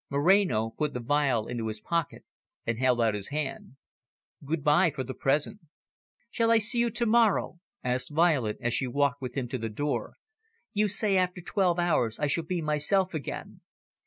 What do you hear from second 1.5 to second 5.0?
his pocket, and held out his hand. "Good bye,